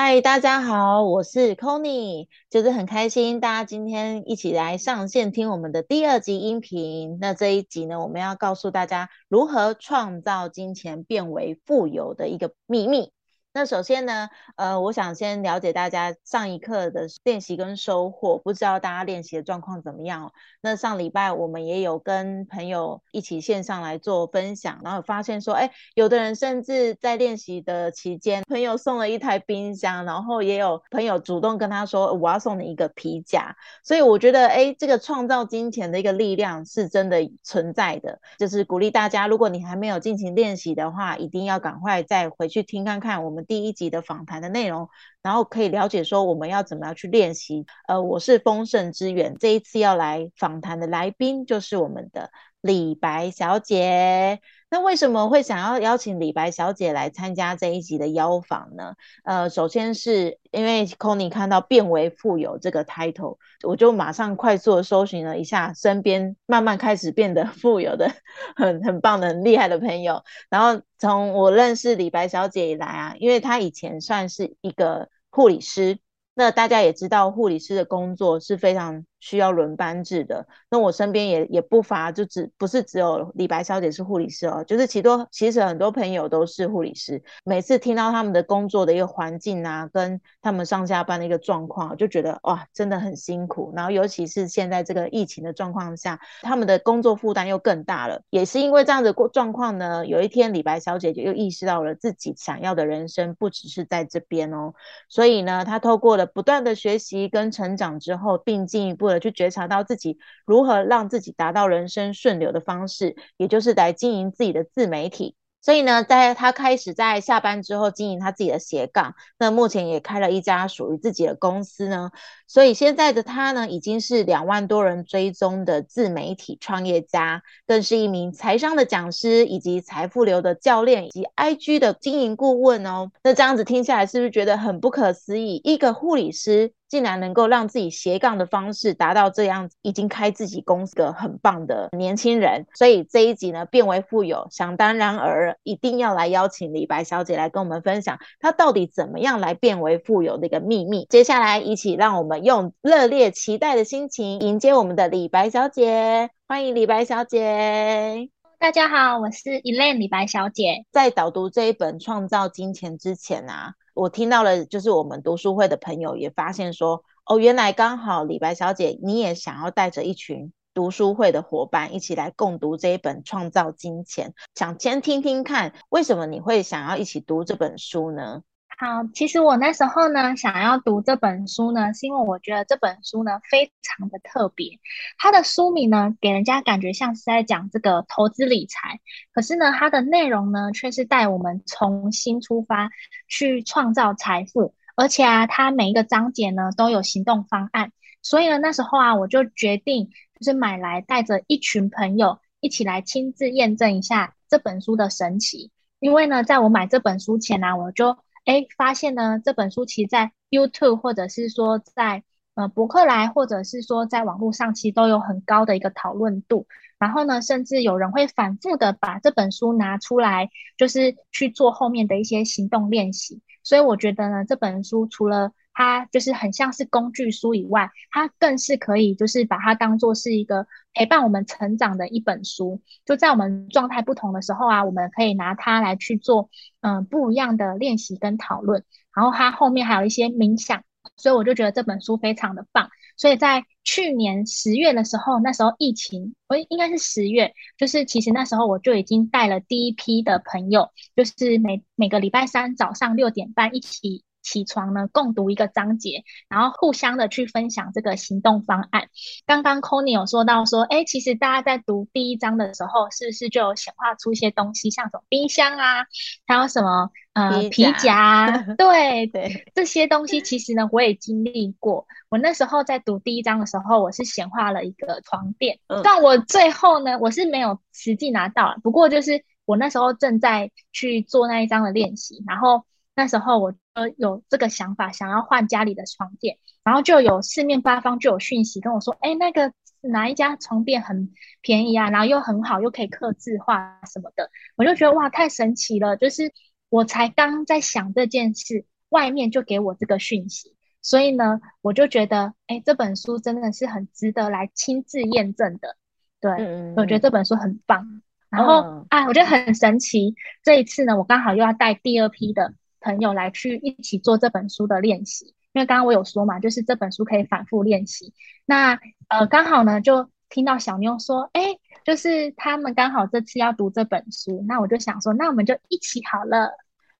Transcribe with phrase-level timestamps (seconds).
[0.00, 7.18] 嗨，大家好，我是 Conny，就是很开心大家今天一起来上线听我们的第二集音频。
[7.20, 13.10] 那这一集呢，我们要告诉大家如何创造金钱变为富有的一个秘密。
[13.54, 20.32] 那首先呢，呃，我想先了解大家上一课的练习跟收获，不知道大家练习的状况怎么样？
[20.60, 33.56] 那上礼拜我们也有跟朋友一起线上来做分享，然后发现说，哎，有的人甚至在练习的期间，朋友送了一台冰箱，然后也有朋友主动跟他说，我要送你一个皮夹。
[33.82, 43.37] 所以我觉得，哎，这个创造金钱的一个力量是真的存在的，就是鼓励大家，如果你还没有进行练习的话，一定要赶快再回去听看看我们。
[43.44, 44.88] 第一集的访谈的内容，
[45.22, 47.66] 然后可以了解说我们要怎么样去练习。
[47.86, 52.30] 呃，我是丰盛之源，这一次要来访谈的来宾就是我们的
[52.60, 54.40] 李白小姐。
[54.70, 58.94] 那为什么会想要邀请李白小姐来参加这一集的邀访呢？
[59.24, 68.12] 呃，首先是因为 c o n y 看到“变为富有”这个 title，我就马上快速的搜寻了一下身边慢慢开始变得 富有的
[68.56, 70.22] 很很棒的很厉害的朋友。
[70.50, 75.98] 然后从我认识李白小姐以来啊，因为她以前算是一个护理师，
[76.34, 79.06] 那大家也知道护理师的工作是非常。
[79.20, 87.20] 需要轮班制的，那我身边也也不乏，就只不是只有李白小姐是护理师哦，就是其多其实很多朋友都是护理师。
[87.44, 93.72] 每次听到他们的工作的一个环境啊，跟他们上下班的一个状况，就觉得哇，真的很辛苦。
[93.74, 98.22] 然后尤其是现在这个疫情的状况下，他们的工作负担又更大了。
[98.30, 104.74] 也是因为这样的过状况呢，有一天李白小姐就又意识到了自己想要的人生不只是在这边哦，
[105.08, 109.07] 所以呢，她透过了不断的学习跟成长之后，并进一步。
[109.20, 115.36] 去觉察到自己如何让自己达到人生顺流的方式，也就是来经营自己的自媒体。
[115.60, 122.10] 所以呢，在他开始在下班之后经营他自己的斜杠，那目前也开了一家属于自己的公司呢。
[122.48, 133.12] 所以现在的他呢，已经是两万多人追踪的自媒体创业家，更是一名财商的讲师，以及财富流的教练，以及 IG 的经营顾问哦。
[133.22, 135.60] 那这样子听下来，是不是觉得很不可思议？
[135.62, 136.72] 一个护理师。
[136.88, 151.06] 竟然能够让自己斜杠的方式达到这样，已经开自己公司的很棒的年轻人，所以这一集呢变为富有，想当然而一定要来邀请李白小姐来跟我们分享，她到底怎么样来变为富有的一个秘密。
[151.10, 158.30] 接下来一起让我们用热烈期待的心情迎接我们的李白小姐，欢迎李白小姐。
[158.58, 160.84] 大家好，我是 Elaine 李白小姐。
[160.90, 163.74] 在导读这一本《创造金钱》之前啊。
[163.94, 178.42] 我听到了，就是我们读书会的朋友也发现说，哦，原来刚好李白小姐你也想要带着一群读书会的伙伴一起来共读这一本《创造金钱》，想先听听看，为什么你会想要一起读这本书呢？
[178.80, 184.78] 好，其实我那时候呢，想要读这本书呢，是因为我觉得这本书呢非常的特别。
[185.18, 189.00] 它的书名呢，给人家感觉像是在讲这个投资理财，
[189.32, 192.88] 可是呢，它的内容呢，却是带我们重新出发
[193.26, 194.76] 去创造财富。
[194.94, 197.90] 而且啊，它每一个章节呢都有行动方案。
[198.22, 205.72] 所以呢，那时候啊，我就决定就是买来，带着一群朋友一起来亲自验证一下这本书的神奇。
[205.98, 208.16] 因为呢，在我买这本书前呢，我就
[208.48, 212.22] 哎，发现呢，这本书其实，在 YouTube 或者是说在
[212.54, 216.66] 呃博客来，或者是说在网络上，其实都有很高的一个讨论度。
[216.98, 220.48] 然后呢，甚至有人会反复的把这本书拿出来，
[220.78, 223.42] 就是去做后面的一些行动练习。
[223.62, 232.82] 所以我觉得呢，这本书除了它就是很像是工具书以外，它更是可以就是把它当做是一个陪伴我们成长的一本书。
[233.04, 236.50] 就在我们状态不同的时候啊，我们可以拿它来去做。
[236.80, 240.82] 嗯，不一样的练习跟讨论，然后它后面还有一些冥想，
[241.16, 242.90] 所以我就觉得这本书非常的棒。
[243.16, 254.24] 所以在去年十月的时候，那时候疫情，我应该是十月，就是其实那时候我就已经带了第一批的朋友，就是每每个礼拜三早上六点半一起。
[254.48, 259.08] 起床呢，共读一个章节，然后互相的去分享这个行动方案。
[259.44, 266.06] 刚刚 c o n y 有说到说，哎，其实大家在读第一章的时候，是不是就有显化出一些东西，像什么冰箱啊，
[266.46, 268.48] 还有什么呃皮夹？
[268.78, 272.06] 对对，这些东西其实呢，我也经历过。
[272.30, 279.44] 我那时候在读第一章的时候，我是显化了一个床垫，但我最后呢，我是没有实际拿到，不过就是。
[279.68, 296.52] 我那时候正在去做那一章的练习，然后那时候我呃有这个想法，想要换家里的床垫，然后就有四面八方就有讯息跟我说，哎，那个哪一家床垫很便宜啊，然后又很好，又可以刻字化什么的，我就觉得哇，太神奇了，就是
[296.88, 300.76] 我才刚在想这件事，外面就给我这个讯息。
[301.00, 305.96] 所以呢，我就觉得，哎，这本书真的是很值得来亲自验证的。
[306.40, 306.50] 对，
[306.96, 308.22] 我觉得这本书很棒。
[308.50, 310.34] 然后，啊，我觉得很神奇。
[310.62, 315.54] 这一次呢，我刚好又要带第二批的朋友来去一起做这本书的练习。
[315.72, 318.32] 因为刚刚我有说嘛，就是这本书可以反复练习。
[318.64, 318.98] 那
[319.28, 326.72] 呃，刚好呢，就听到小妞说，哎，就是他们刚好这次要读这本书，那我就想说，那我们就一起好了。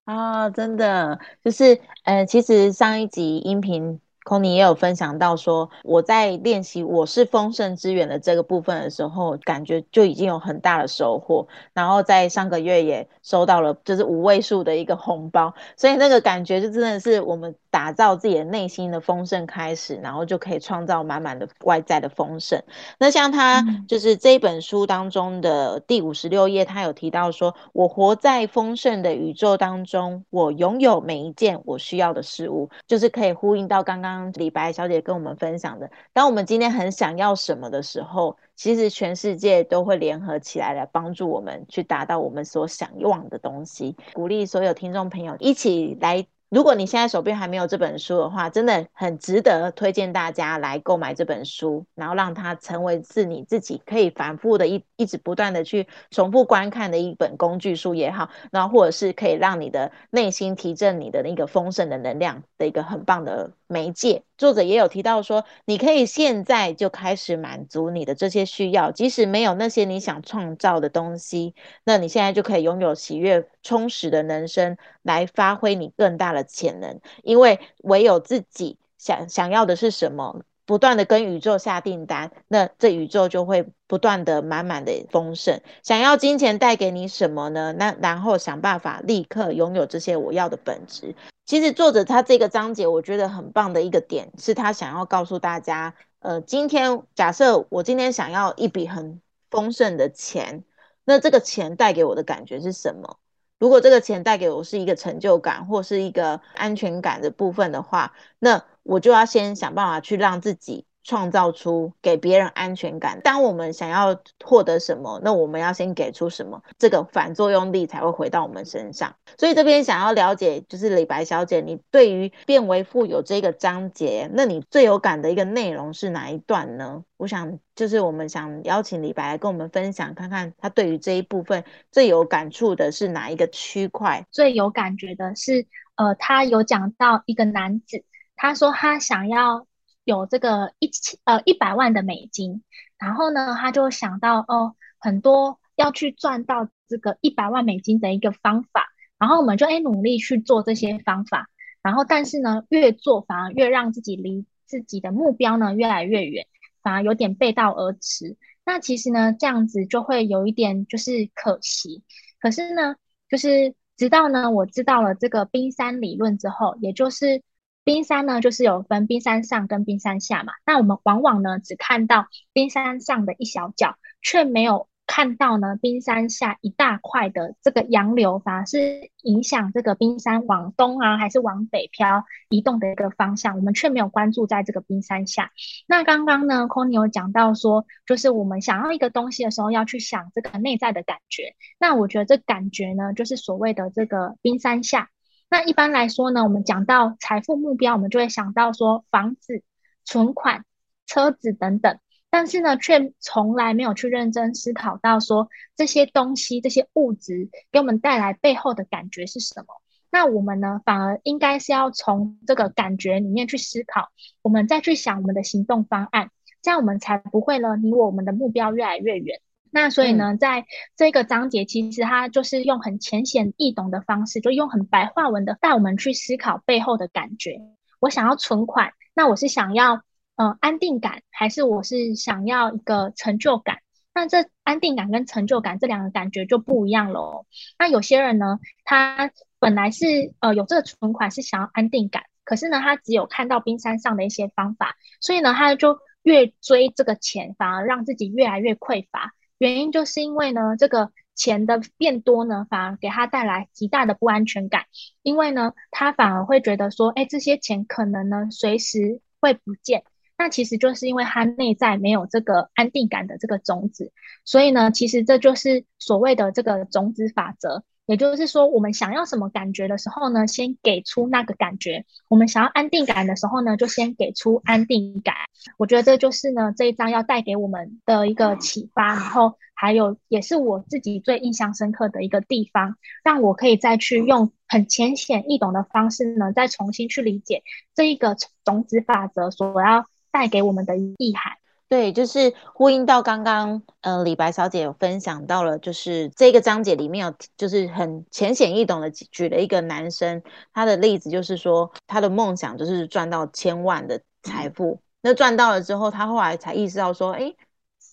[0.05, 4.01] 啊，真的就是，呃，其实上一集音频。
[4.29, 11.49] 空尼也有分享到说，我在练习我是丰盛之源的这个部分的时候，感觉就已经有很大的收获。
[11.73, 22.63] 然后在上个月也收到了就是五位数的一个红包，所以那个感觉就真的是我们打造自己的内心的丰盛开始，然后就可以创造满满的外在的丰盛。
[22.99, 34.18] 那像他就是这一本书当中的第五十六页，他有提到说，我活在丰盛的宇宙当中，我拥有每一件我需要的事物，就是可以呼应到刚刚。
[34.35, 43.97] 李白小姐跟我们分享的，当我们今天很想要什么的时候，其实全世界都会联合起来来帮助我们去达到我们所想望的东西。
[44.13, 46.27] 鼓励所有听众朋友一起来。
[46.51, 64.25] 如果你现在手边还没有这本书的话，真的很值得推荐大家来购买这本书，然后让它成为是你自己可以反复的一一直不断的去重复观看的一本工具书也好，然后或者是可以让你的内心提振你的那个丰盛的能量的一个很棒的媒介。
[64.37, 71.55] 作者也有提到说，你可以现在就开始满足你的这些需要，即使没有那些你想创造的东西，
[71.85, 76.45] 那你现在就可以拥有喜悦充实的人生，来发挥你更大的。
[76.49, 85.61] 潜能，因为唯有自己想想要的是什么，不断的跟宇宙下订单，那这宇宙就会不断的满满的丰盛。
[85.83, 87.75] 想要金钱带给你什么呢？
[87.79, 91.15] 那然后想办法立刻拥有这些我要的本质。
[91.49, 100.63] 其实作者他这个章节，我觉得很棒的一个点，是他想要告诉大家，呃，今天假设我今天想要一笔很丰盛的钱，
[101.07, 103.19] 那这个钱带给我的感觉是什么？
[103.59, 110.85] 如果这个钱带给我是一个成就感或是一个安全感的部分的话，那我就要先想办法去让自己。
[111.05, 113.21] 创造出给别人安全感。
[113.23, 119.15] 当我们想要获得什么，那我们要先给出什么，这个反作用力才会回到我们身上。
[119.39, 127.05] 所以这边想要了解，就是李白小姐，你对于变为富有这个章节，那你最有感的一个内容是哪一段呢？
[127.17, 134.27] 我想就是我们想邀请李白来跟我们分享，看看他对于这一部分最有感触的是哪一个区块？
[134.31, 138.05] 最有感觉的是，呃，他有讲到一个男子，
[138.37, 139.68] 他说他想要。
[140.09, 142.63] 有这个一千呃一百万的美金，
[142.97, 148.87] 然后呢，他就想到哦，很多要去赚到这个一百万美金的一个方法，
[149.19, 151.51] 然后我们就哎努力去做这些方法，
[151.83, 156.47] 然后但是呢，越做反而越让自己离自己的目标呢越来越远，
[156.83, 158.39] 反而有点背道而驰。
[158.65, 162.03] 那其实呢，这样子就会有一点就是可惜。
[162.41, 162.97] 可是呢，
[163.29, 167.43] 就是直到呢我知道了这个冰山理论之后，也就是。
[167.89, 170.53] 冰山呢，就是有分冰山上跟冰山下嘛。
[170.67, 183.57] 那我们往往呢，只看到冰山上的一小角，却没有看到呢冰山下一大块的这个洋流，反而是影响这个冰山往东啊，还是往北漂移动的一个方向。
[183.57, 185.51] 我们却没有关注在这个冰山下。
[185.87, 191.55] 那刚刚呢 c o n y 有讲到说，就是我们想要一个东西的时候，要去想这个内在的感觉。
[191.81, 195.09] 那我觉得这感觉呢，就是所谓的这个冰山下。
[195.51, 199.63] 那一般来说呢，我们讲到财富目标，我们就会想到说房子、
[200.05, 200.65] 存款、
[201.07, 209.67] 车子等等，但是呢，却从来没有去认真思考到说这些东西、这些物质给我们带来背后的感觉是什么。
[210.11, 214.09] 那我们呢，反而应该是要从这个感觉里面去思考，
[214.43, 219.41] 我们再去想我们的行动方案，这样我们才不会呢离我们的目标越来越远。
[219.71, 220.65] 那所以呢，在
[220.97, 227.61] 这个章节，其实它就是用很浅显易懂的方式，就用很白话文的带我们去思考背后的感觉。
[228.01, 230.03] 我想要存款，那我是想要
[230.37, 233.79] 呃安定感，还是我是想要一个成就感？
[234.15, 237.47] 那这安定感跟成就感这两个感觉就不一样喽。
[237.79, 249.33] 那有些人呢，他本来是呃有这个存款是想要安定感，可是呢，他只有看到冰山上的一些方法，所以呢，他就越追这个钱，反而让自己越来越匮乏。
[249.59, 254.85] 原因就是因为呢，这个钱的变多呢，反而给他带来极大的不安全感，
[255.23, 260.05] 因为呢，他反而会觉得说，哎，这些钱可能呢随时会不见。
[260.37, 264.13] 那其实就是因为他内在没有这个安定感的这个种子，
[264.45, 267.83] 所以呢，其实这就是所谓的这个种子法则。
[268.09, 275.35] 也就是说，我们想要什么感觉的时候呢，先给出那个感觉；我们想要安定感的时候呢，就先给出安定感。
[275.77, 287.63] 我觉得这就是呢这一章要带给我们的一个启发，然后还有也是我自己最印象深刻的一个地方，让我可以再去用很浅显易懂的方式呢，再重新去理解
[287.95, 291.58] 这一个种子法则所要带给我们的意涵。
[291.89, 300.43] 对，就是呼应到刚刚，呃，李白小姐有分享到了，就是这个章节里面有，就是很浅显易懂的举了一个男生
[300.75, 307.55] 他的例子，就是说他的梦想就是赚到千万的财富，那赚到了之后，他后来才意识到说，哎，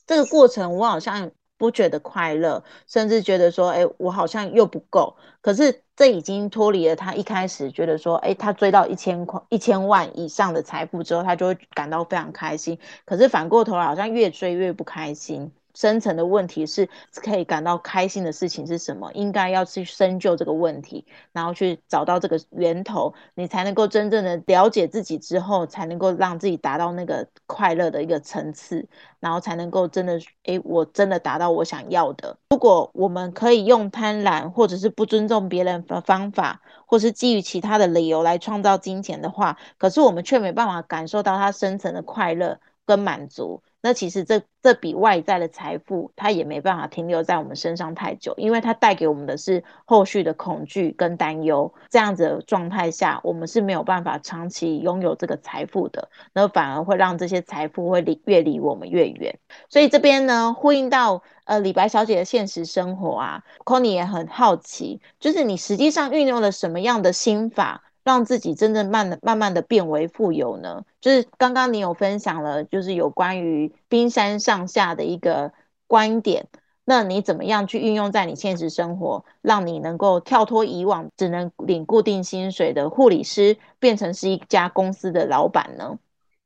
[0.05, 1.31] 这个过程我好像。
[1.57, 5.15] 不觉得快乐，甚至觉得说，哎，我好像又不够。
[5.41, 12.77] 可是这已经脱离了他一开始觉得说，哎，他追到一千块、一千万以上的财富之后，他就会感到非常开心。
[13.05, 15.51] 可是反过头来，好像越追越不开心。
[15.75, 19.11] 深层的问题是可以感到开心的事情是什么？
[19.13, 28.87] 应该要去深究这个问题，然后去找到这个源头，你才能够真正的了解自己之后，才能够让自己达到那个快乐的一个层次，
[29.19, 32.37] 然后才能够真的，诶，我真的达到我想要的。
[32.49, 43.61] 如果我们可以用贪婪或者是不尊重别人的方法，或是基于其他的理由来创造金钱的话，可是我们却没办法感受到它深层的快乐跟满足。
[43.85, 51.71] 那其实这这笔外在的财富，它也没办法停留在我们身上太久，因为它带给我们的是后续的恐惧跟担忧。
[51.91, 59.37] 这样子的状态下，我们是没有办法长期拥有这个财富的，那反而会让这些财富会离越离我们越远。
[59.69, 67.83] 所以这边呢，呼应到呃李白小姐的现实生活啊 c o n y 也很好奇，就是你实际上运用了什么样的心法？
[68.05, 70.85] 让自己真正慢的、慢慢的变为富有呢？
[71.01, 75.51] 就是刚刚你有分享了，就是有关于冰山上下的一个
[75.87, 76.47] 观点。
[76.85, 85.97] 那你怎么样去运用在你现实生活，让你能够跳脱以往只能领固定薪水的护理师，变成是一家公司的老板呢？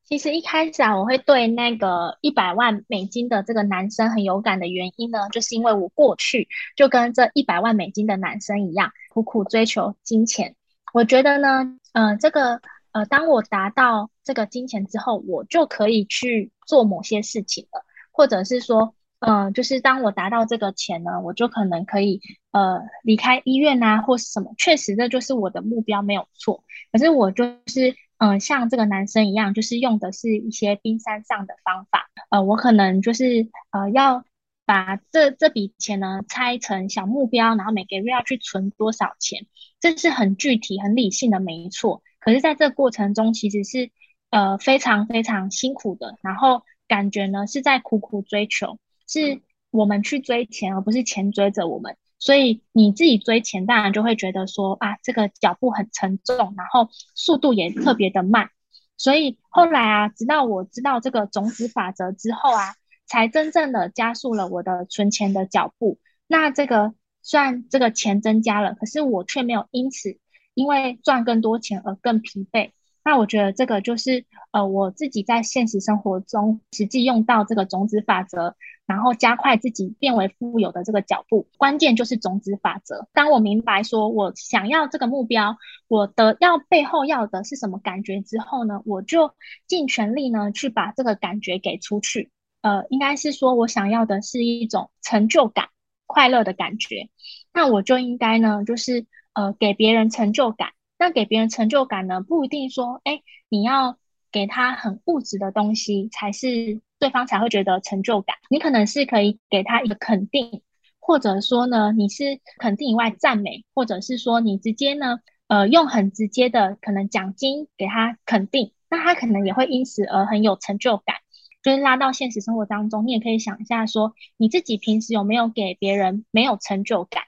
[0.06, 6.48] 其实一开始啊，我会对那个一百万美金的这个男生很有感的原因呢，就是因为我过去
[6.78, 10.56] 就跟这一百万美金的男生一样，苦苦追求金钱。
[10.94, 24.54] 我觉得呢，呃，这个呃，当我达到这个金钱之后，我就可以去做某些事情了，或者是说，嗯，就是当我达到这个钱呢，我就可能可以呃离开医院啊，或是什么。
[24.58, 26.64] 确实，这就是我的目标，没有错。
[26.92, 32.10] 可是我就是嗯，像这个男生一样，就是用的是一些冰山上的方法。
[32.30, 34.24] 呃，我可能就是呃要
[34.70, 39.48] 把这这笔钱呢拆成小目标，然后每个月要去存多少钱。
[39.80, 42.04] 这是很具体、很理性的，没错。
[42.20, 43.90] 可是，在这过程中，其实是
[44.30, 46.20] 呃非常非常辛苦的。
[46.22, 51.98] 然后感觉呢是在苦苦追求，是我们去追钱，而不是钱追着我们。
[52.20, 58.52] 所以你自己追钱，当然就会觉得说啊，这个脚步很沉重，然后速度也特别的慢。
[58.98, 62.76] 所以后来啊，直到我知道这个种子法则之后啊，
[63.10, 65.98] 才真正的加速了我的存钱的脚步。
[66.28, 66.94] 那这个。
[67.22, 70.18] 虽然这个钱增加了，可是我却没有因此
[70.54, 72.72] 因为赚更多钱而更疲惫。
[73.04, 78.56] 那我觉得这个就是呃我自己在现实生活中实际用到这个种子法则，
[78.88, 81.46] 然后加快自己变为富有的这个脚步。
[81.58, 83.10] 关键就是种子法则。
[83.12, 85.58] 当我明白说我想要这个目标，
[85.90, 89.34] 我的要背后要的是什么感觉之后呢，我就
[89.68, 92.32] 尽全力呢去把这个感觉给出去。
[92.62, 95.70] 呃，应该是说我想要的是一种成就感。
[96.12, 97.08] 快乐的感觉，
[97.54, 100.70] 那我就应该呢，就是呃给别人成就感。
[100.98, 104.00] 那给别人成就感呢，不一定说，哎，你要
[104.32, 108.36] 给他很物质的东西，才是对方才会觉得成就感。
[108.50, 110.64] 你可能是可以给他一个肯定，
[111.00, 121.18] 或者说呢，你是肯定以外赞美，或者是说你直接呢，呃，用很直接的可能奖金给他肯定，那他可能也会因此而很有成就感。
[121.62, 127.24] 就是拉到现实生活当中，你也可以想一下，说你自己平时有没有给别人没有成就感？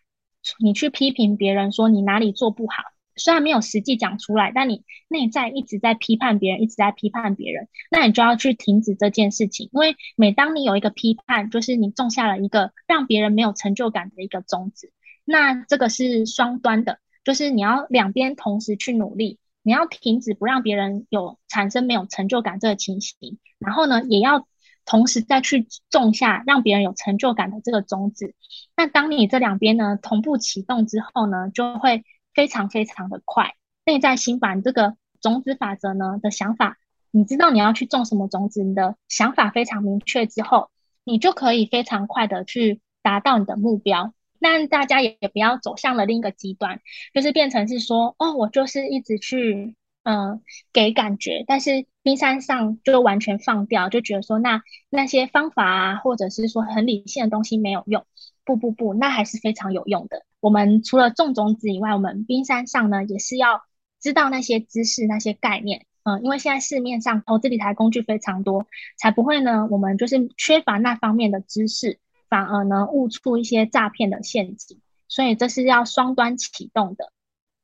[0.60, 2.82] 你去批评别人说你哪里做不好，
[3.16, 9.70] 虽然没有实际讲出来，但你内在一直在批判别人，一直在批判别人，那你就要去停止这件事情。
[9.74, 14.92] 因为每当你有一个批判，就是你种下了一个让别人没有成就感的一个种子。
[15.26, 19.38] 那这个是双端的，就是你要两边同时去努力。
[19.63, 24.48] 你要停止不让别人有产生没有成就感这个情形，然后呢，也要
[24.86, 28.34] 同时再去种下让别人有成就感的这个种子。
[28.75, 32.03] 那当你这两边呢同步启动之后呢，就会
[32.34, 33.53] 非常非常的快。
[33.86, 36.77] 内在心法这个种子法则呢的想法，
[37.12, 40.70] 你知道你要去种什么种子，你的想法非常明确之后，
[41.03, 44.13] 你就可以非常快的去达到你的目标。
[44.41, 46.81] 那大家也不要走向了另一个极端，
[47.13, 50.41] 就是变成是说，哦，我就是一直去，嗯，
[50.74, 58.03] 给感觉，但是冰山上就完全放掉，就觉得说，那那些方法啊，或者是说很理性的东西没有用。
[58.43, 60.25] 不不不，那还是非常有用的。
[60.39, 63.62] 我们除了种种子以外，我们冰山上呢，也是要
[64.01, 65.86] 知道那些知识、那些概念。
[66.03, 68.65] 嗯，因为现在市面上投资理财工具非常多，
[68.98, 72.00] 才不会呢，我们就是缺乏那方面的知识。
[72.32, 77.12] 反而呢，误触一些诈骗的陷阱，所以这是要双端启动的。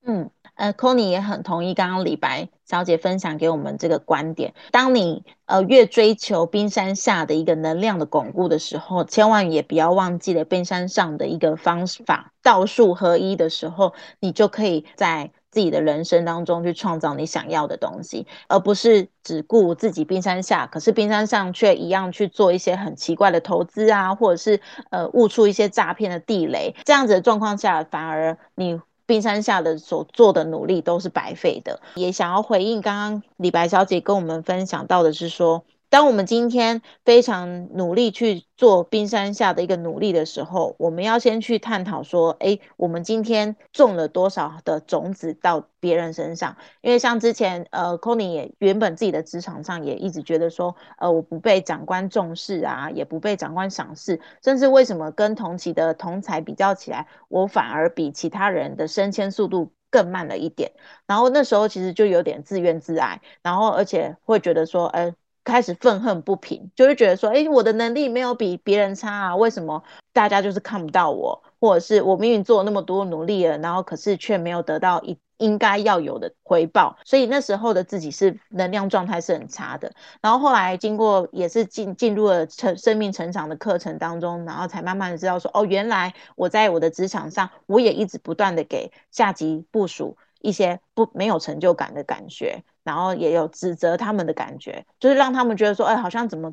[0.05, 4.53] 嗯，呃 c o n y 也很同意刚刚李白小姐分享给我们这个观点。
[4.71, 15.31] 当你呃越追求冰山下的一个能量的巩固的时候，千万也不要忘记了冰山上的一个方法，道术合一的时候，你就可以在。
[15.49, 31.79] 自己的人生当中去创造你想要的东西，而不是只顾自己冰山下，可是冰山上却一样去做一些很奇怪的投资啊，或者是呃误触一些诈骗的地雷，这样子的状况下，反而你冰山下的所做的努力都是白费的。
[31.95, 35.63] 也想要回应刚刚李白小姐跟我们分享到的是说。
[35.89, 46.57] 当我们今天非常努力去做冰山下的一个努力的时候，我们要先去探讨说，哎，我们今天种了多少的种子到别人身上？
[46.81, 60.73] 因为像之前，呃 c o n y 也原本自己的职场上也一直觉得说，呃，我不被长官重视啊，也不被长官赏识，甚至为什么跟同期的同才比较起来，我反而比其他人的升迁速度更慢了一点。
[61.05, 65.15] 然后那时候其实就有点自怨自艾，然后而且会觉得说，哎。
[65.47, 79.93] 开始愤恨不平，就会觉得说，哎，我的能力没有比别人差啊，为什么大家就是看不到我，或者是我明明做了那么多努力了，然后可是却没有得到一应该要有的回报，所以那时候的自己是能量状态是很差的。
[80.21, 92.63] 然后后来经过也是进进入了成生命成长的课程当中，然后才慢慢的知道说，哦，原来我在我的职场上，我也一直不断的给下级部署一些不没有成就感的感觉。
[92.87, 96.49] 然后也有指责他们的感觉，就是让他们觉得说，哎，好像怎么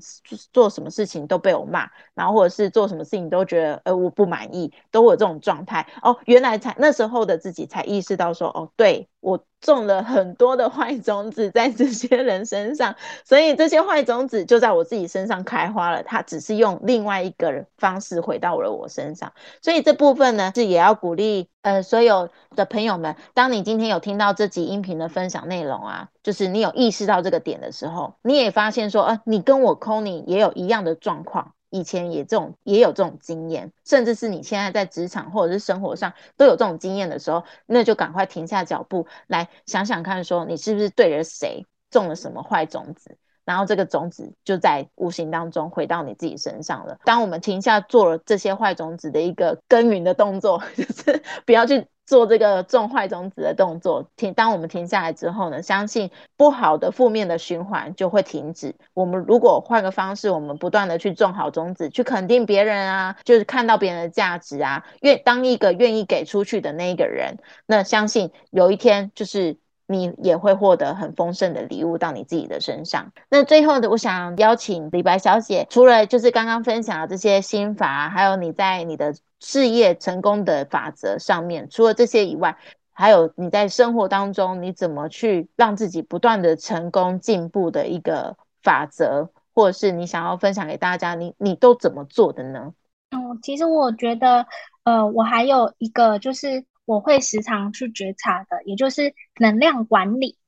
[0.52, 5.86] 做什么事情都被我骂，然后或者是做什么事情都觉得，呃，我不满意，都有这种状态。
[6.02, 16.02] 哦，原来才那时候的自己才意识到说，哦，对我种了很多的坏种子在这些人身上，所以这些坏种子就在我自己身上开花了。
[16.02, 26.08] 它只是用另外一个方式回到了我身上，所以这部分呢是也要鼓励，呃，所有的朋友们，当你今天有听到这集音频的分享内容啊。
[26.24, 46.96] 就是你有意识到这个点的时候，你也发现说，呃，你跟我 c o n y 也有一样的状况，以前也这种也有这种经验，甚至是你现在在职场或者是生活上都有这种经验的时候，那就赶快停下脚步来想想看，说你是不是对着谁种了什么坏种子，然后这个种子就在无形当中回到你自己身上了。
[47.04, 51.86] 当我们停下做了这些坏种子的一个耕耘的动作， 就是不要去。
[52.06, 54.34] 做这个种坏种子的动作，停。
[54.34, 58.74] 当我们停下来之后呢，相信不好的负面的循环就会停止。
[58.92, 73.12] 我们如果换个方式，我们不断的去种好种子，去肯定别人啊，就是看到别人的价值啊，愿当一个愿意给出去的那一个人，那相信有一天就是你也会获得很丰盛的礼物到你自己的身上。
[73.30, 79.14] 那最后的，我想邀请李白小姐，除了就是刚刚分享的这些心法，还有你在你的。
[79.44, 82.56] 事业成功的法则上面，除了这些以外，
[82.94, 92.72] 还有你在生活当中你怎么去让自己不断的成功进步的一个法则，或者是你想要分享给大家，你你都怎么做的呢？
[93.10, 94.46] 嗯，其实我觉得，
[94.84, 100.38] 呃，我还有一个就是我会时常去觉察的，也就是能量管理。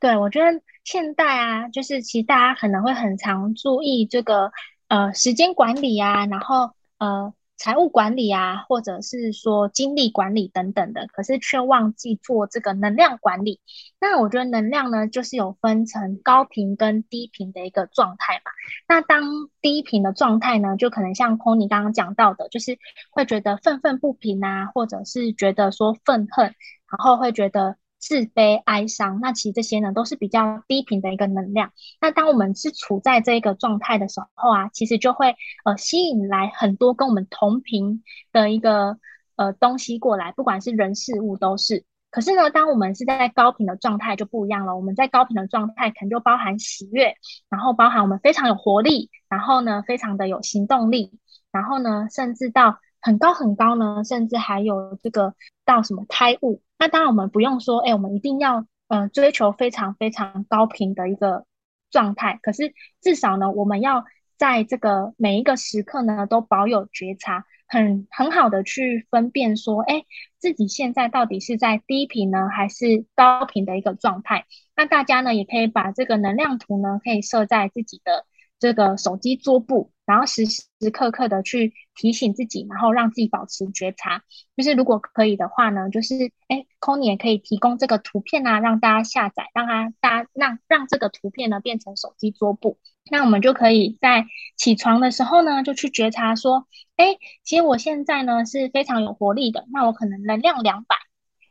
[0.00, 4.50] 对我觉得现代啊，就是其实大家可能会很常注意这个
[4.88, 7.34] 呃时间管理啊，然后呃。
[7.56, 13.60] 财务管理啊，或者是说精力管理等等的，可是却忘记做这个能量管理。
[14.00, 18.50] 那我觉得能量呢，就是有分成高频跟低频的一个状态嘛。
[18.86, 19.22] 那当
[19.60, 22.78] 低频的状态呢，就可能像 Pony 刚刚讲到的，就是
[23.10, 27.76] 会觉得愤愤不平啊，或者是觉得说愤恨，然后会觉得。
[28.06, 31.72] 自卑、哀伤，那其实这些呢都是比较低频的一个能量。
[32.00, 38.96] 那当我们是处在这一个状态的时候啊，其实就会呃吸引来很多跟我们同频的一个
[39.34, 41.84] 呃东西过来，不管是人事物都是。
[42.08, 44.76] 可是呢，当我们是在高频的状态就不一样了。
[44.76, 47.16] 我们在高频的状态可能就包含喜悦，
[47.48, 51.18] 然后包含我们非常有活力，然后呢，非常的有行动力，
[51.50, 56.62] 然后呢，甚至到很高很高呢，甚至还有这个到什么胎悟。
[56.78, 61.44] 那当然我们不用说，哎，我们一定要呃追求非常非常高频的一个
[61.90, 62.38] 状态。
[62.42, 64.04] 可是至少呢，我们要
[64.36, 67.44] 在这个每一个时刻呢，都保有觉察。
[67.68, 70.04] 很很好的去分辨说，哎，
[70.38, 74.44] 自己现在到底是在低频呢，还是高频的一个状态？
[74.76, 78.24] 那大家呢，也可以把这个能量图呢，可以设在自己的
[78.58, 84.22] 这个手机桌布，然后时时刻刻的去提醒自己，然后让自己保持觉察。
[84.56, 86.14] 就是如果可以的话呢，就是
[86.48, 92.78] 哎 c o n y 也可以提供这个图片啊，让大家下载，让他大家让让这个图片呢变成手机桌布。
[93.10, 96.66] 那我们就可以在起床的时候呢，就去觉察说，
[96.96, 99.64] 哎，其实我现在呢是非常有活力的。
[99.70, 100.96] 那我可能能量两百，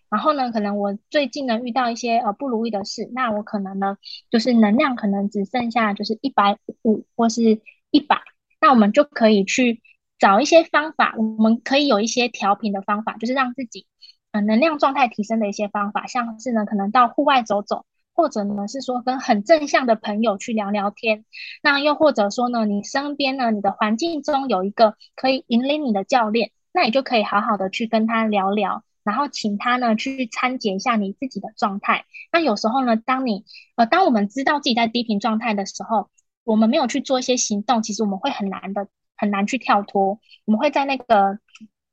[0.09, 3.97] 然后呢，可能我最近呢遇到一些呃不如意的事，那我可能呢
[4.29, 8.21] 就是能量可能只剩下就是一百五或是一百。
[8.61, 9.81] 那我们就可以去
[10.17, 13.85] 找一些方法，我们可以有一些调频的方法，就是让自己
[14.31, 17.85] 呃能量状态提升的一些方法，像是呢可能到户外走走。
[18.17, 21.25] 或者呢，是说跟很正向的朋友去聊聊天，
[21.61, 32.03] 那又或者说呢，你身边呢，你的环境中有一个可以引领你的教练，那你就可以好好的去跟他聊聊，然后请他呢去参检一下你自己的状态。
[32.33, 36.09] 那有时候呢，当你呃，当我们知道自己在低频状态的时候，
[36.43, 41.39] 我们没有去做一些行动，其实我们会很难的，很难去跳脱，我们会在那个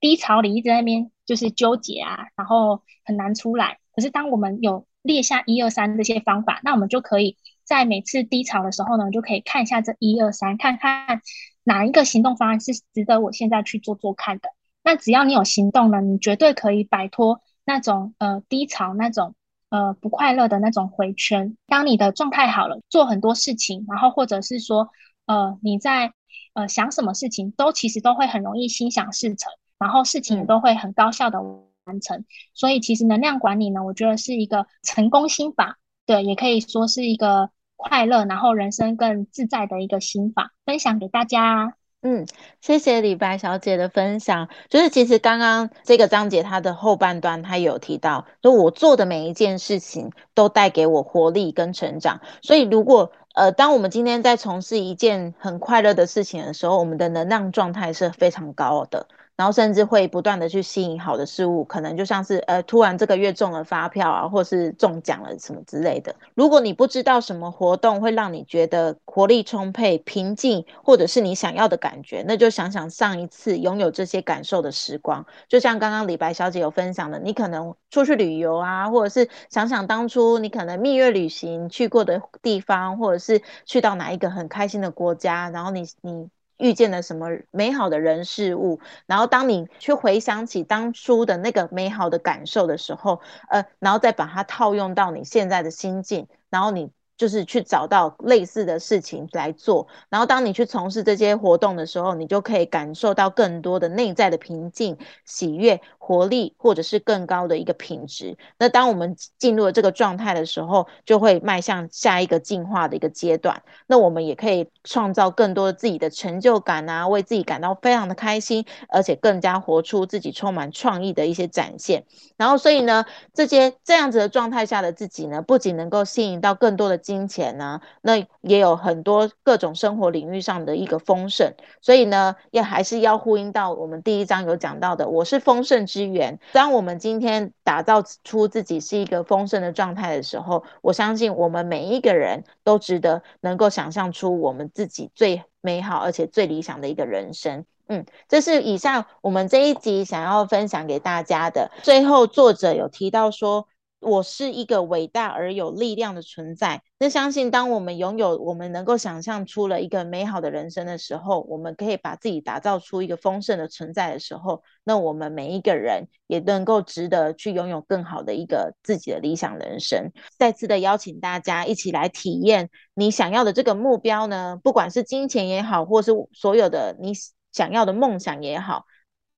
[0.01, 3.79] 低潮里一直在那边就是纠结啊，然后很难出来。
[3.95, 11.21] 可是当我们有列下一二三这些方法，那我们就可以在每次低潮的时候呢，就可以看一下这一二三，看看
[11.63, 14.49] 哪一个行动方案是值得我现在去做做看的。
[14.93, 19.35] 那只要你有行动了，你绝对可以摆脱那种呃低潮、那种
[19.71, 21.57] 呃不快乐的那种回圈。
[21.67, 24.91] 当你的状态好了，做很多事情，然后或者是说
[25.25, 26.13] 呃你在
[26.53, 31.41] 呃想什么事情，都其实都会很容易心想事成，然后事情都会很高效的。
[31.85, 32.25] 完成，
[32.55, 41.75] 所以其实能量管理呢，我觉得是一个成功心法，对，也可以说是一个快乐，然后人生更自在的一个心法，分享给大家。
[42.05, 42.27] 嗯，
[42.61, 44.49] 谢谢李白小姐的分享。
[44.69, 52.21] 就是其实刚刚这个章节它的后半段，它有提到，就我做的每一件事情都带给我活力跟成长。
[52.43, 59.07] 所以如果呃，当我们今天在从事一件很快乐的事情的时候，我们的能量状态是非常高的。
[59.35, 66.15] 然后甚至会不断的去吸引好的事物，可能就像是呃，突然这个月中了发票啊，或是中奖了什么之类的。
[66.35, 75.25] 如果你不知道什么活动会让你觉得活力充沛、平静，或者是你想要的感觉，那就想想上一次拥有这些感受的时光。
[75.49, 86.29] 就像刚刚李白小姐有分享的，你可能出去旅游啊，或者是想想当初你可能蜜月旅行去过的地方，或者是去到哪一个很开心的国家，然后你你。
[86.63, 93.21] 遇见了什么美好的人事物，然后当你去回想起当初的那个美好的感受的时候，
[93.51, 96.91] 呃，然后再把它套用到你现在的心境，然后你。
[97.15, 108.37] 就是去找到类似的事情来做，然后当你去从事这些活动的时候，你就可以感受到更多的内在的平静、喜悦、活力，或者是更高的一个品质。
[108.59, 113.63] 那当我们进入了这个状态的时候，就会迈向下一个进化的一个阶段。
[113.87, 122.05] 那我们也可以创造更多的自己的成就感啊，为自己感到非常的开心，而且更加活出自己充满创意的一些展现。
[122.37, 126.99] 然后，所以呢，这些这样子的状态下的自己呢，不仅能够吸引到更多的。
[127.03, 136.41] 金钱呢，那也有很多各种生活领域上的一个丰盛，所以呢，也还是要呼应到我们第一章有讲到的，我是丰盛之源。
[136.53, 147.67] 当我们今天打造出自己是一个丰盛的状态的时候，我相信我们每一个人都值得能够想象出我们自己最美好而且最理想的一个人生。
[147.89, 151.71] 嗯，这是以上我们这一集想要分享给大家的。
[151.83, 153.69] 最后，作者有提到说。
[154.03, 156.83] 我是一个伟大而有力量的存在。
[156.99, 170.13] 那相信，当我们拥有我们能够想象出了一个美好的人生的时候，我们可以把自己打造出一个丰盛的存在的时候，那我们每一个人也能够值得去拥有更好的一个自己的理想人生。
[170.37, 177.13] 再次的邀请大家一起来体验你想要的这个目标呢，不管是金钱也好，或是所有的你
[177.53, 178.85] 想要的梦想也好，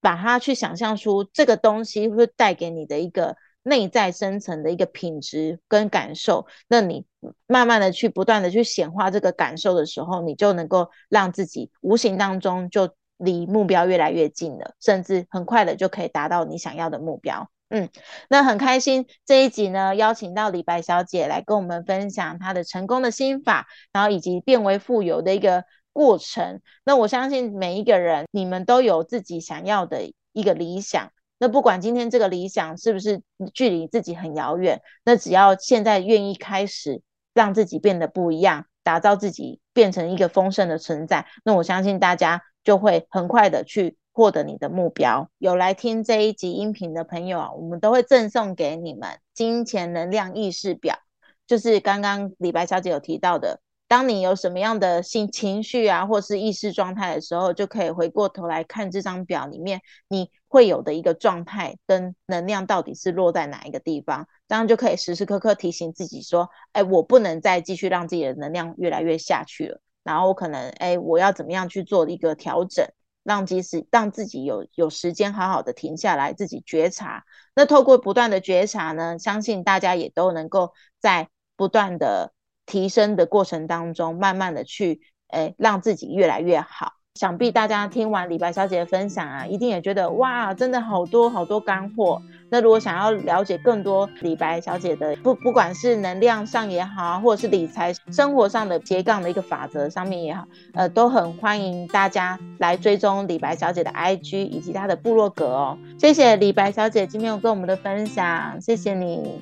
[0.00, 3.37] 把它去想象出这个东西会带给你的一个。
[3.64, 7.07] 内在深层的一个品质跟感受，那你
[7.48, 17.50] 慢慢的去不断的去显化这个感受的时候，你就能够让自己无形当中就离目标越来越近了，甚至很快的就可以达到你想要的目标。
[17.70, 17.88] 嗯，
[18.29, 26.61] 那很开心这一集呢，邀请到李白小姐来跟我们分享她的成功的心法，然后以及变为富有的一个过程。
[26.85, 31.11] 那我相信每一个人，你们都有自己想要的一个理想。
[31.38, 43.96] 那不管今天这个理想是不是距离自己很遥远，那只要现在愿意开始，让自己变得不一样，打造自己变成一个丰盛的存在，那我相信大家就会很快的去。
[44.16, 51.00] 获得你的目标，有来听这一集音频的朋友啊，我们都会赠送给你们金钱能量意识表，
[51.48, 72.86] 就是刚刚李白小姐有提到的，当你有什么样的心情绪啊，或是意识状态的时候，就可以回过头来看这张表里面你会有的一个状态跟能量到底是落在哪一个地方，这样就可以时时刻刻提醒自己说，哎，我不能再继续让自己的能量越来越下去了，然后我可能，哎，我要怎么样去做一个调整。
[73.22, 77.24] 让即使让自己有有时间好好的停下来，自己觉察。
[77.54, 82.33] 那透过不断的觉察呢，相信大家也都能够在不断的
[82.66, 86.92] 提升的过程当中，慢慢的去，诶，让自己越来越好。
[87.14, 92.20] 想必大家听完李白小姐的分享啊，一定也觉得哇，真的好多好多干货。
[92.50, 105.79] 那如果想要了解更多李白小姐的不不管是能量上也好，或者是理财生活上的斜杠的一个法则上面也好，呃，都很欢迎大家来追踪李白小姐的 IG 以及她的部落格哦。
[105.96, 109.40] 谢谢李白小姐今天有跟我们的分享，谢谢你，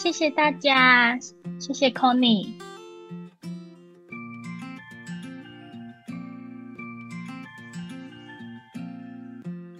[0.00, 1.18] 谢谢大家，
[1.58, 2.52] 谢谢 Connie。